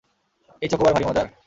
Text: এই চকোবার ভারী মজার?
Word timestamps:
এই 0.61 0.67
চকোবার 0.71 0.93
ভারী 0.93 1.05
মজার? 1.05 1.27